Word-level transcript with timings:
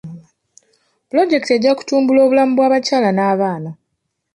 Pulojekiti 1.07 1.51
ejja 1.55 1.71
kutumbula 1.77 2.19
obulamu 2.25 2.51
bw'abakyala 2.55 3.09
n'abaana. 3.13 3.71